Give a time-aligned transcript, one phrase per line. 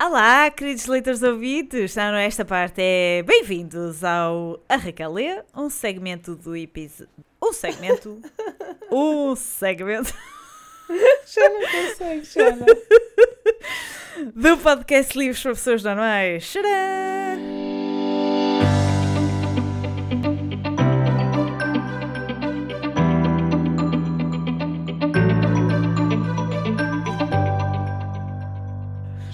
[0.00, 1.96] Olá, queridos leitores ouvintes!
[1.96, 7.08] Não, não, esta parte é bem-vindos ao A Raquel Lê, um segmento do episódio.
[7.42, 8.22] Um segmento.
[8.92, 10.14] um segmento.
[11.26, 12.66] Já não consigo, Xana.
[14.34, 16.44] do podcast Livros para Pessoas Normais.
[16.44, 17.27] Xará!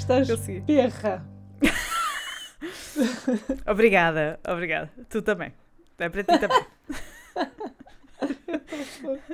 [0.04, 0.28] Estás
[0.66, 1.24] perra.
[3.66, 4.92] obrigada, obrigada.
[5.08, 5.50] Tu também.
[5.98, 6.66] É para ti também.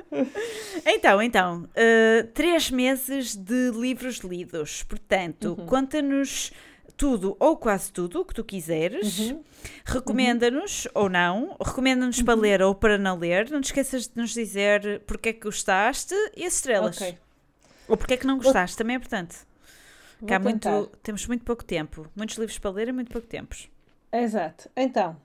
[0.85, 4.83] então, então, uh, três meses de livros lidos.
[4.83, 5.65] Portanto, uhum.
[5.65, 6.53] conta-nos
[6.95, 9.19] tudo ou quase tudo o que tu quiseres.
[9.19, 9.43] Uhum.
[9.83, 10.91] Recomenda-nos uhum.
[10.95, 11.57] ou não.
[11.61, 12.25] Recomenda-nos uhum.
[12.25, 13.49] para ler ou para não ler.
[13.49, 16.95] Não te esqueças de nos dizer porque é que gostaste e as estrelas.
[16.95, 17.17] Okay.
[17.89, 19.50] Ou porque é que não gostaste, também é importante.
[20.27, 22.07] Cá muito, temos muito pouco tempo.
[22.15, 23.55] Muitos livros para ler e muito pouco tempo.
[24.11, 24.69] Exato.
[24.75, 25.17] Então,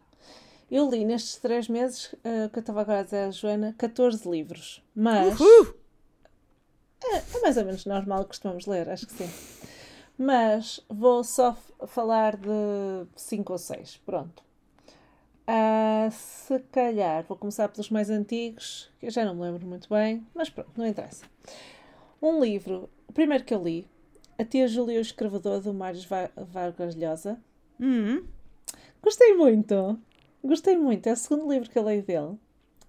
[0.71, 4.29] eu li nestes três meses, uh, que eu estava agora a dizer a Joana, 14
[4.29, 4.83] livros.
[4.95, 5.39] Mas.
[7.05, 9.31] É, é, mais ou menos normal que costumamos ler, acho que sim.
[10.19, 13.99] Mas vou só falar de 5 ou 6.
[13.99, 14.43] Pronto.
[15.49, 19.89] Uh, se calhar vou começar pelos mais antigos, que eu já não me lembro muito
[19.89, 21.25] bem, mas pronto, não interessa.
[22.21, 23.87] Um livro, o primeiro que eu li
[24.39, 26.01] a tia Júlia, o escrevador do Mário
[26.53, 27.39] Vargas Llosa.
[27.81, 28.25] Hum.
[29.03, 29.99] Gostei muito.
[30.43, 31.07] Gostei muito.
[31.07, 32.39] É o segundo livro que eu leio dele.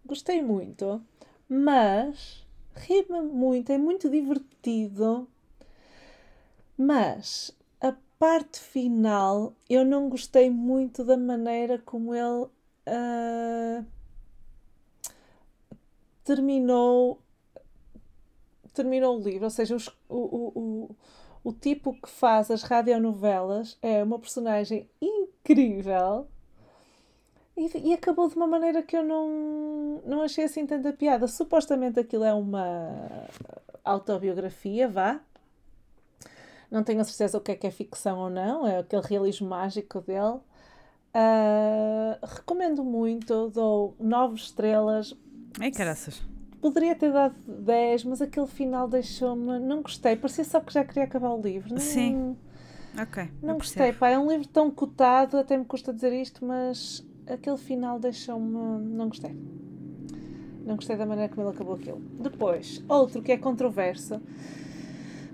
[0.05, 1.01] Gostei muito.
[1.47, 3.71] Mas rima muito.
[3.71, 5.27] É muito divertido.
[6.77, 12.45] Mas a parte final eu não gostei muito da maneira como ele
[12.87, 13.85] uh,
[16.23, 17.19] terminou
[18.73, 20.95] terminou o livro, ou seja, os, o, o, o
[21.53, 26.27] tipo que faz as radionovelas é uma personagem incrível
[27.57, 31.27] e, e, acabou de uma maneira que eu não, não achei assim tanta piada.
[31.27, 33.27] Supostamente aquilo é uma
[33.83, 35.19] autobiografia, vá.
[36.69, 39.49] Não tenho a certeza o que é que é ficção ou não, é aquele realismo
[39.49, 40.39] mágico dele.
[41.15, 45.15] Uh, recomendo muito, dou nove estrelas.
[45.59, 46.21] Ai, caraças
[46.71, 49.59] poderia ter dado 10, mas aquele final deixou-me.
[49.59, 51.71] Não gostei, parecia só que já queria acabar o livro.
[51.71, 52.35] Não, Sim.
[52.99, 53.29] Ok.
[53.41, 54.09] Não gostei, pá.
[54.09, 58.83] É um livro tão cotado, até me custa dizer isto, mas aquele final deixou-me.
[58.89, 59.35] Não gostei.
[60.65, 62.01] Não gostei da maneira como ele acabou aquilo.
[62.19, 64.21] Depois, outro que é controverso.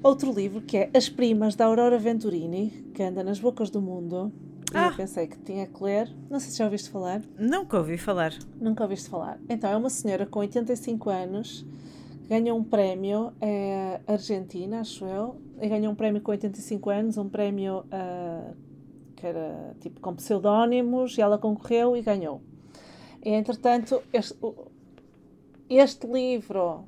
[0.04, 4.32] Outro livro que é As Primas da Aurora Venturini, que anda nas bocas do mundo.
[4.74, 4.88] Ah.
[4.88, 6.10] eu pensei que tinha que ler.
[6.30, 7.22] Não sei se já ouviste falar.
[7.38, 8.34] Nunca ouvi falar.
[8.60, 9.40] Nunca ouviste falar.
[9.50, 11.66] Então, é uma senhora com 85 anos
[12.24, 17.18] que ganhou um prémio, é Argentina, acho eu, e ganhou um prémio com 85 anos,
[17.18, 18.56] um prémio uh,
[19.16, 22.42] que era tipo com pseudónimos, e ela concorreu e ganhou.
[23.24, 24.38] E, entretanto, este,
[25.70, 26.86] este livro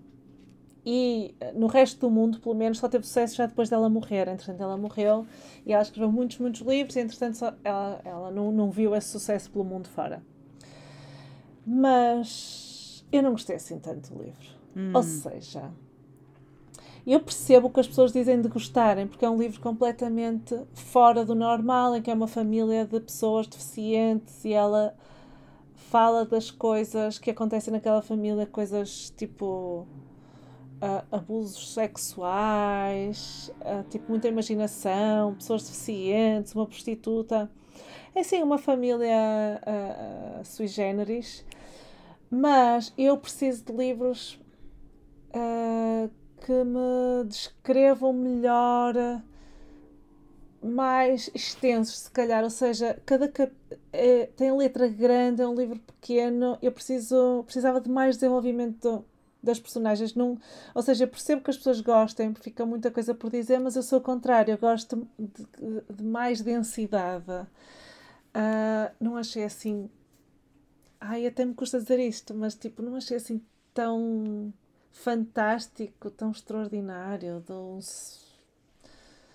[0.85, 4.27] e eh, no resto do mundo, pelo menos, só teve sucesso já depois dela morrer.
[4.27, 5.25] Entretanto, ela morreu
[5.65, 9.07] e ela escreveu muitos, muitos livros e, entretanto, só, ela, ela não, não viu esse
[9.07, 10.21] sucesso pelo mundo fora.
[11.65, 14.47] Mas eu não gostei assim tanto do livro.
[14.75, 14.91] Hum.
[14.93, 15.71] Ou seja,
[17.07, 21.25] eu percebo o que as pessoas dizem de gostarem, porque é um livro completamente fora
[21.25, 24.95] do normal, em que é uma família de pessoas deficientes e ela
[25.73, 29.87] fala das coisas que acontecem naquela família, coisas tipo
[30.81, 37.49] uh, abusos sexuais, uh, tipo muita imaginação, pessoas deficientes, uma prostituta.
[38.13, 41.45] É assim, uma família uh, sui generis.
[42.29, 44.39] Mas eu preciso de livros
[46.39, 48.93] que me descrevam melhor
[50.63, 53.53] mais extensos, se calhar, ou seja, cada cap...
[53.93, 59.05] é, tem letra grande, é um livro pequeno, eu preciso, precisava de mais desenvolvimento
[59.45, 60.13] das personagens.
[60.15, 60.37] Não,
[60.73, 63.83] ou seja, percebo que as pessoas gostem, porque fica muita coisa por dizer, mas eu
[63.83, 67.31] sou o contrário, eu gosto de, de mais densidade.
[67.31, 69.89] Uh, não achei assim.
[70.99, 73.41] Ai, até me custa dizer isto, mas tipo, não achei assim
[73.73, 74.53] tão
[74.91, 78.25] fantástico, tão extraordinário, de uns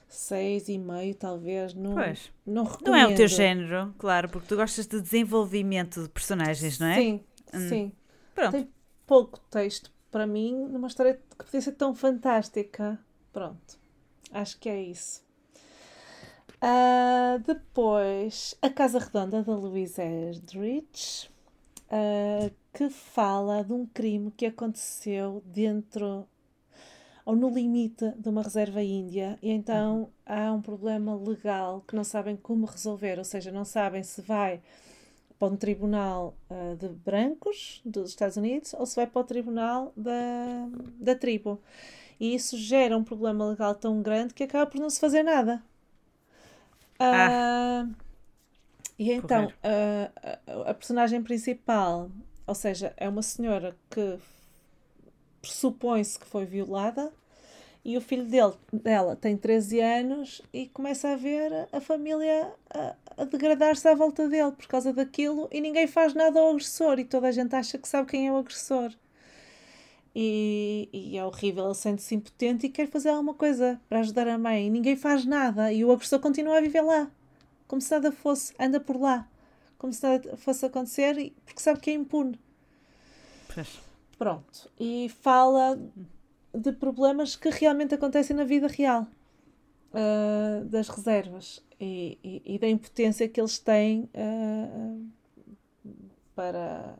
[0.08, 1.72] seis e meio, talvez.
[1.74, 2.32] Não, pois.
[2.44, 2.88] não recomendo.
[2.88, 6.96] Não é o teu género, claro, porque tu gostas de desenvolvimento de personagens, não é?
[6.96, 7.24] Sim,
[7.54, 7.68] hum.
[7.68, 7.92] sim.
[8.34, 8.52] Pronto.
[8.52, 8.68] Tem
[9.06, 12.98] pouco texto para mim, numa história que podia ser tão fantástica.
[13.32, 13.78] Pronto,
[14.32, 15.22] acho que é isso.
[16.62, 21.30] Uh, depois, A Casa Redonda, da Louise Erdrich,
[21.86, 26.26] uh, que fala de um crime que aconteceu dentro.
[27.24, 30.08] ou no limite de uma reserva índia, e então uhum.
[30.26, 34.60] há um problema legal que não sabem como resolver, ou seja, não sabem se vai
[35.40, 39.90] para um tribunal uh, de brancos dos Estados Unidos ou se vai para o tribunal
[39.96, 40.68] da,
[41.00, 41.58] da tribo.
[42.20, 45.62] E isso gera um problema legal tão grande que acaba por não se fazer nada.
[46.98, 47.86] Ah.
[47.86, 47.94] Uh,
[48.98, 52.10] e então, uh, a personagem principal,
[52.46, 54.18] ou seja, é uma senhora que
[55.40, 57.10] pressupõe-se que foi violada
[57.84, 62.94] e o filho dele, dela tem 13 anos e começa a ver a família a,
[63.16, 67.04] a degradar-se à volta dele por causa daquilo e ninguém faz nada ao agressor e
[67.04, 68.92] toda a gente acha que sabe quem é o agressor.
[70.14, 74.36] E, e é horrível, ele sente-se impotente e quer fazer alguma coisa para ajudar a
[74.36, 74.66] mãe.
[74.66, 77.10] E ninguém faz nada e o agressor continua a viver lá,
[77.66, 79.26] como se nada fosse, anda por lá,
[79.78, 82.38] como se nada fosse acontecer, porque sabe que é impune.
[84.18, 85.78] Pronto, e fala
[86.54, 89.06] de problemas que realmente acontecem na vida real
[89.92, 95.06] uh, das reservas e, e, e, da impotência que eles têm uh,
[96.34, 96.96] para,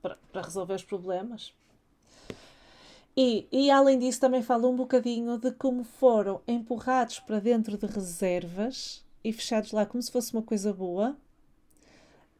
[0.00, 1.52] para, para resolver os problemas.
[3.16, 7.86] E, e além disso, também fala um bocadinho de como foram empurrados para dentro de
[7.86, 11.16] reservas e fechados lá como se fosse uma coisa boa.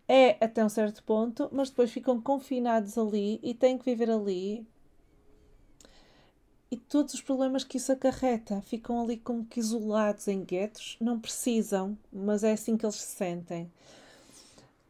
[0.08, 4.66] É até um certo ponto, mas depois ficam confinados ali e têm que viver ali.
[6.72, 10.96] E todos os problemas que isso acarreta ficam ali como que isolados em guetos.
[10.98, 13.70] Não precisam, mas é assim que eles se sentem.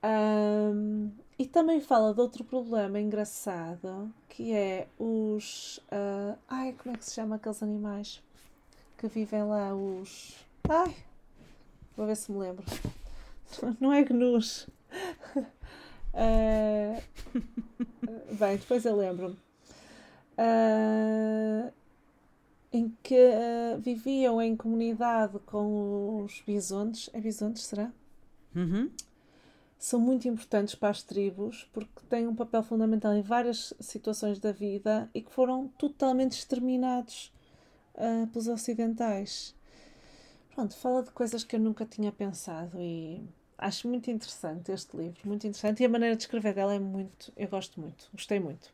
[0.05, 5.79] Um, e também fala de outro problema engraçado que é os.
[5.89, 8.23] Uh, ai, como é que se chama aqueles animais
[8.97, 9.75] que vivem lá?
[9.75, 10.37] Os.
[10.69, 10.95] Ai,
[11.97, 12.65] vou ver se me lembro.
[13.81, 14.69] Não é gnus.
[16.15, 17.03] Uh,
[18.39, 19.37] bem, depois eu lembro-me.
[20.43, 21.73] Uh,
[22.73, 27.09] em que uh, viviam em comunidade com os bisontes.
[27.13, 27.93] É bisontes, será?
[28.55, 28.91] Uhum
[29.83, 34.53] são muito importantes para as tribos porque têm um papel fundamental em várias situações da
[34.53, 37.33] vida e que foram totalmente exterminados
[37.97, 39.57] uh, pelos ocidentais.
[40.55, 43.29] Pronto, fala de coisas que eu nunca tinha pensado e
[43.59, 47.33] acho muito interessante este livro, muito interessante e a maneira de escrever dela é muito,
[47.37, 48.73] eu gosto muito, gostei muito.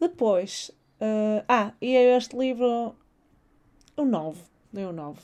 [0.00, 2.96] Depois, uh, ah, e é este livro,
[3.94, 4.42] o 9,
[4.72, 5.20] deu o 9.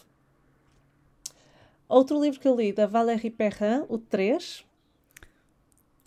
[1.88, 4.66] Outro livro que eu li da Valérie Perrin, o 3.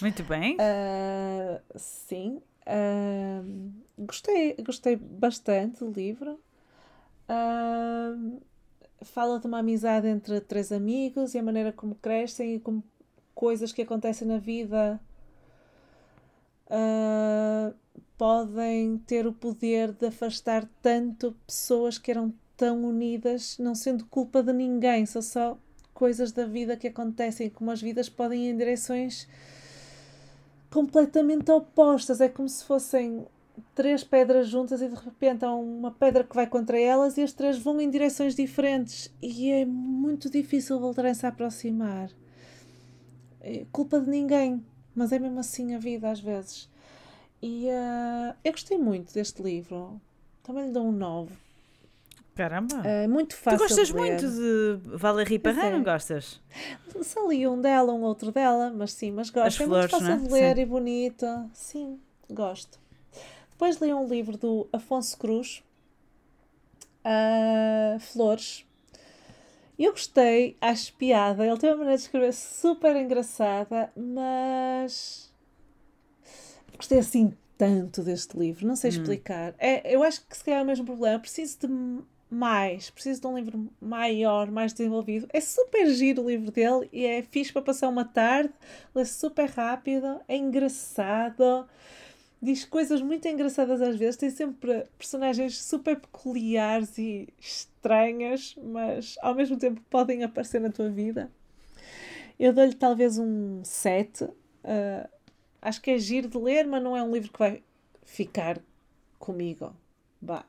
[0.04, 0.56] Muito bem.
[0.56, 2.42] Uh, sim.
[2.68, 6.40] Uh, gostei, gostei bastante do livro.
[7.28, 8.40] Uh,
[9.02, 12.84] fala de uma amizade entre três amigos e a maneira como crescem e como
[13.34, 15.00] coisas que acontecem na vida
[18.20, 24.44] podem ter o poder de afastar tanto pessoas que eram tão unidas, não sendo culpa
[24.44, 25.58] de ninguém, são só
[25.94, 29.26] coisas da vida que acontecem, como as vidas podem ir em direções
[30.70, 32.20] completamente opostas.
[32.20, 33.26] É como se fossem
[33.74, 37.32] três pedras juntas e de repente há uma pedra que vai contra elas e as
[37.32, 42.10] três vão em direções diferentes e é muito difícil voltarem-se a aproximar.
[43.40, 44.62] É culpa de ninguém,
[44.94, 46.70] mas é mesmo assim a vida às vezes.
[47.42, 50.00] E uh, eu gostei muito deste livro.
[50.44, 51.32] Também lhe dou um 9
[52.40, 52.88] Caramba!
[52.88, 53.60] É muito fácil.
[53.60, 55.72] Tu gostas muito de Valérie Perrin, é.
[55.72, 56.40] não gostas?
[57.02, 59.48] Só li um dela, um outro dela, mas sim, mas gosto.
[59.48, 60.26] As é flores, muito fácil é?
[60.26, 60.62] de ler sim.
[60.62, 61.26] e bonito.
[61.54, 62.80] Sim, gosto.
[63.52, 65.62] Depois li um livro do Afonso Cruz,
[67.04, 68.66] uh, Flores.
[69.78, 71.46] Eu gostei, acho piada.
[71.46, 75.29] Ele tem uma maneira de escrever super engraçada, mas
[76.80, 78.94] gostei assim tanto deste livro, não sei hum.
[78.94, 79.54] explicar.
[79.60, 81.20] É, eu acho que se calhar é o mesmo problema.
[81.20, 81.68] Preciso de
[82.30, 85.28] mais, preciso de um livro maior, mais desenvolvido.
[85.34, 88.54] É super giro o livro dele e é fixe para passar uma tarde,
[88.94, 91.68] lê super rápido, é engraçado,
[92.42, 99.34] diz coisas muito engraçadas às vezes, tem sempre personagens super peculiares e estranhas, mas ao
[99.34, 101.32] mesmo tempo podem aparecer na tua vida.
[102.40, 104.24] Eu dou-lhe talvez um 7.
[104.24, 104.34] Uh,
[104.64, 105.10] ah,
[105.62, 107.64] acho que é giro de ler, mas não é um livro que vai
[108.06, 108.60] ficar
[109.18, 109.76] comigo.
[110.22, 110.46] Bah,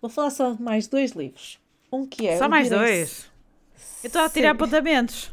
[0.00, 1.58] Vou falar só de mais dois livros.
[1.92, 2.38] Um que é.
[2.38, 3.28] Só mais dois?
[4.02, 5.32] Eu estou a tirar apontamentos.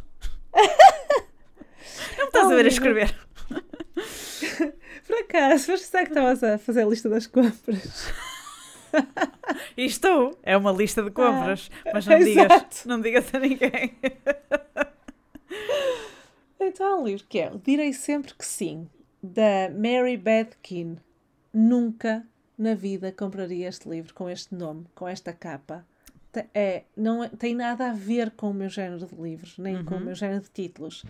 [2.17, 3.15] não estás a ver a escrever.
[5.05, 8.11] Por acaso, mas será que estavas a fazer a lista das compras?
[9.77, 13.95] Isto é uma lista de compras, ah, mas não digas, não digas a ninguém.
[16.67, 18.89] Então há um livro que é Direi Sempre Que Sim,
[19.21, 20.97] da Mary Beth Keane.
[21.53, 22.25] Nunca
[22.57, 25.85] na vida compraria este livro com este nome, com esta capa.
[26.53, 29.85] É, não é, tem nada a ver com o meu género de livros, nem uhum.
[29.85, 30.05] com o uhum.
[30.05, 31.05] meu género de títulos.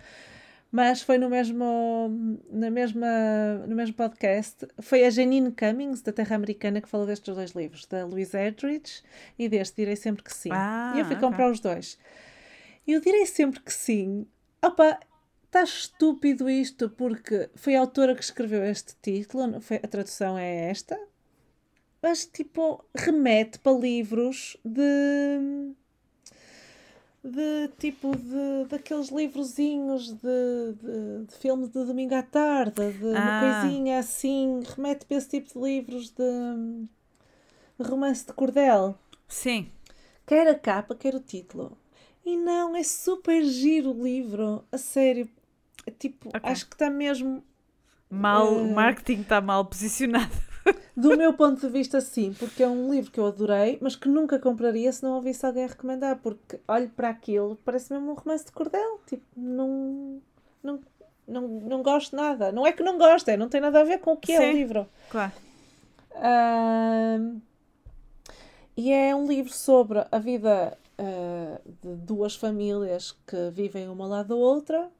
[0.70, 3.08] Mas foi no mesmo, na mesma,
[3.66, 4.68] no mesmo podcast.
[4.80, 9.02] Foi a Janine Cummings, da Terra Americana, que falou destes dois livros, da Louise Erdrich
[9.38, 10.50] e deste Direi Sempre Que Sim.
[10.52, 11.28] Ah, e eu fui okay.
[11.28, 11.98] comprar os dois.
[12.86, 14.26] E eu direi sempre que sim.
[14.62, 15.00] Opa,
[15.46, 20.70] está estúpido isto, porque foi a autora que escreveu este título, foi, a tradução é
[20.70, 20.98] esta,
[22.02, 25.72] mas tipo, remete para livros de.
[27.24, 33.18] de tipo de daqueles livrozinhos de, de, de filmes de domingo à tarde, de ah.
[33.18, 36.86] uma coisinha assim, remete para esse tipo de livros de,
[37.78, 38.98] de romance de cordel.
[39.26, 39.70] Sim.
[40.26, 41.76] Quer a capa, quer o título.
[42.26, 45.28] E não, é super giro o livro, a sério.
[45.86, 46.40] É tipo, okay.
[46.42, 47.40] acho que está mesmo.
[48.10, 50.34] Mal, uh, o marketing está mal posicionado.
[50.96, 54.08] Do meu ponto de vista, sim, porque é um livro que eu adorei, mas que
[54.08, 58.44] nunca compraria se não ouvisse alguém recomendar, porque olho para aquilo, parece mesmo um romance
[58.44, 59.00] de cordel.
[59.06, 60.20] Tipo, não,
[60.64, 60.80] não,
[61.28, 62.50] não, não gosto nada.
[62.50, 64.42] Não é que não gosto, é, não tem nada a ver com o que sim,
[64.42, 64.88] é o livro.
[65.10, 65.32] Claro.
[66.16, 67.40] Uh,
[68.76, 74.22] e é um livro sobre a vida uh, de duas famílias que vivem uma lá
[74.22, 74.90] da outra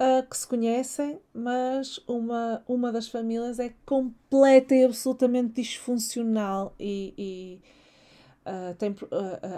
[0.00, 7.14] uh, que se conhecem, mas uma, uma das famílias é completa e absolutamente disfuncional e,
[7.18, 7.60] e
[8.48, 8.96] uh, tem, uh,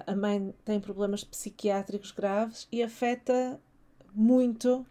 [0.06, 3.60] a mãe tem problemas psiquiátricos graves e afeta
[4.12, 4.84] muito.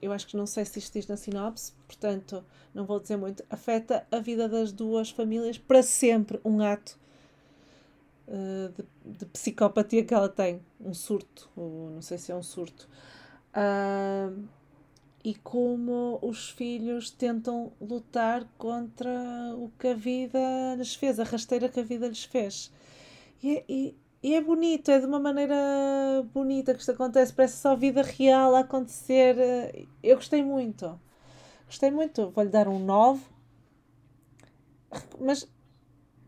[0.00, 3.44] Eu acho que não sei se isto diz na sinopse, portanto não vou dizer muito.
[3.50, 6.40] Afeta a vida das duas famílias para sempre.
[6.44, 6.98] Um ato
[8.26, 12.88] de, de, psicopatia que ela tem, um surto, não sei se é um surto.
[13.50, 14.44] Uh,
[15.24, 19.10] e como os filhos tentam lutar contra
[19.56, 20.38] o que a vida
[20.76, 22.70] lhes fez, a rasteira que a vida lhes fez.
[23.42, 25.54] E, e, e, é bonito, é de uma maneira
[26.34, 29.88] bonita que isto acontece, parece só vida real a acontecer.
[30.02, 31.00] Eu gostei muito.
[31.66, 32.30] Gostei muito.
[32.30, 33.24] Vou-lhe dar um 9.
[35.18, 35.48] Mas,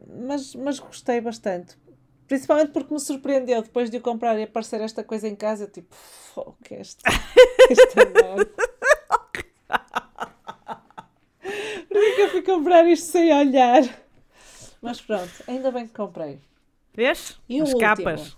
[0.09, 1.77] mas, mas gostei bastante.
[2.27, 5.95] Principalmente porque me surpreendeu depois de o comprar e aparecer esta coisa em casa, tipo,
[5.95, 8.47] fogo, que é este amor.
[11.89, 13.83] Porquê que eu fui comprar isto sem olhar?
[14.83, 16.41] Mas pronto, ainda bem que comprei.
[16.93, 17.39] Vês?
[17.49, 18.37] E As capas.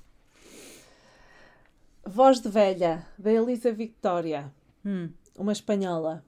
[2.05, 4.53] Voz de Velha, da Elisa Victoria,
[4.85, 5.11] hum.
[5.37, 6.25] uma espanhola.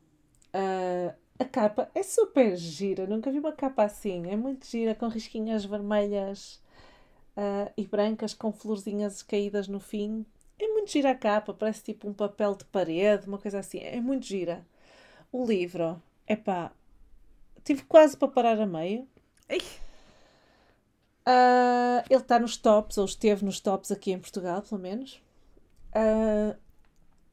[0.55, 4.31] Uh, a capa é super gira, nunca vi uma capa assim.
[4.31, 6.61] É muito gira, com risquinhas vermelhas
[7.37, 10.25] uh, e brancas com florzinhas caídas no fim.
[10.59, 13.79] É muito gira a capa, parece tipo um papel de parede, uma coisa assim.
[13.79, 14.67] É muito gira.
[15.33, 16.73] O livro, é pá,
[17.65, 19.07] tive quase para parar a meio.
[21.27, 25.23] Uh, ele está nos tops, ou esteve nos tops aqui em Portugal, pelo menos.
[25.95, 26.57] Uh,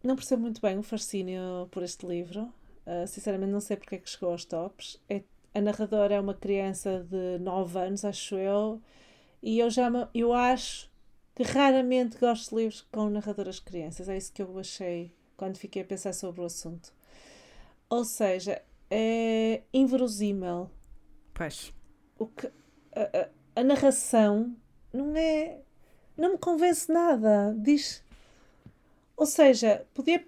[0.04, 2.54] não percebo muito bem o fascínio por este livro.
[2.86, 5.02] Uh, sinceramente, não sei porque é que chegou aos tops.
[5.10, 5.24] É,
[5.54, 8.82] a narradora é uma criança de 9 anos, acho eu,
[9.42, 10.90] e eu já eu acho
[11.36, 14.10] que raramente gosto de livros com narradoras crianças.
[14.10, 16.92] É isso que eu achei quando fiquei a pensar sobre o assunto.
[17.90, 20.70] Ou seja, é inverosímil.
[21.34, 21.72] Pois.
[22.18, 24.56] O que, a, a, a narração
[24.92, 25.62] não é.
[26.18, 27.56] não me convence nada.
[27.58, 28.04] Diz.
[29.16, 30.26] Ou seja, podia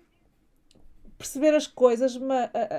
[1.20, 2.18] perceber as coisas,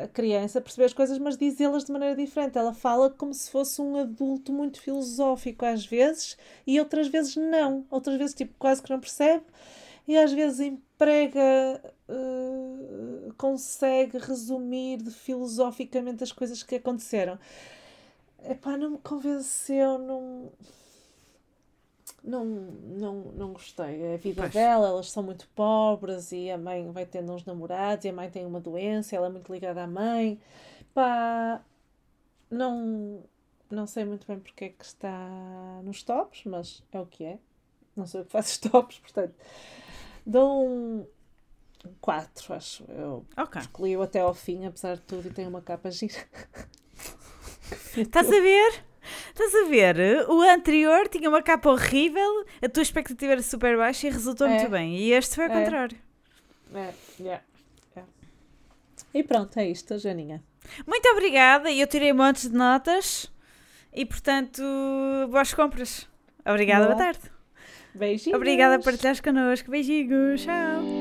[0.02, 2.56] a criança perceber as coisas, mas dizê-las de maneira diferente.
[2.56, 7.84] Ela fala como se fosse um adulto muito filosófico às vezes e outras vezes não.
[7.90, 9.44] Outras vezes, tipo, quase que não percebe
[10.08, 11.40] e às vezes emprega,
[12.08, 17.38] uh, consegue resumir filosoficamente as coisas que aconteceram.
[18.48, 20.50] Epá, não me convenceu, não
[22.22, 24.14] não, não, não gostei.
[24.14, 24.52] A vida pois.
[24.52, 28.30] dela, elas são muito pobres e a mãe vai tendo uns namorados e a mãe
[28.30, 30.40] tem uma doença, ela é muito ligada à mãe.
[30.94, 31.60] Pá,
[32.50, 33.22] não,
[33.70, 37.38] não sei muito bem porque é que está nos tops, mas é o que é.
[37.96, 39.34] Não sei o que faz os tops, portanto,
[40.26, 41.06] dou um
[42.00, 43.24] 4, acho eu.
[43.36, 43.62] Okay.
[43.62, 46.14] Escolhi-o até ao fim, apesar de tudo, e tem uma capa gira.
[47.96, 48.89] Estás a ver?
[49.28, 49.96] Estás a ver?
[50.28, 54.50] O anterior tinha uma capa horrível, a tua expectativa era super baixa e resultou é.
[54.50, 54.96] muito bem.
[54.96, 55.64] E este foi ao é.
[55.64, 55.98] contrário.
[56.74, 57.42] É, yeah.
[57.96, 58.02] é.
[59.14, 60.42] E pronto, é isto, Janinha.
[60.86, 61.70] Muito obrigada.
[61.72, 63.30] Eu tirei montes de notas
[63.92, 64.62] e, portanto,
[65.30, 66.06] boas compras.
[66.44, 67.30] Obrigada, boa, boa tarde.
[67.94, 68.36] Beijinhos.
[68.36, 69.70] Obrigada por partilhares connosco.
[69.70, 70.42] Beijinhos.
[70.42, 70.99] Tchau.